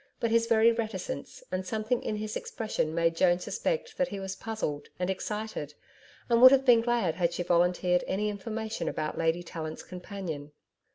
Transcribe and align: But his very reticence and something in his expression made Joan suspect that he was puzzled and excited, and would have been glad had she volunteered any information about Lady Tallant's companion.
But 0.19 0.31
his 0.31 0.47
very 0.47 0.71
reticence 0.71 1.43
and 1.51 1.63
something 1.63 2.01
in 2.01 2.15
his 2.15 2.35
expression 2.35 2.95
made 2.95 3.15
Joan 3.15 3.37
suspect 3.37 3.97
that 3.99 4.07
he 4.07 4.19
was 4.19 4.35
puzzled 4.35 4.87
and 4.97 5.11
excited, 5.11 5.75
and 6.27 6.41
would 6.41 6.51
have 6.51 6.65
been 6.65 6.81
glad 6.81 7.13
had 7.13 7.33
she 7.33 7.43
volunteered 7.43 8.03
any 8.07 8.27
information 8.27 8.89
about 8.89 9.19
Lady 9.19 9.43
Tallant's 9.43 9.83
companion. 9.83 10.53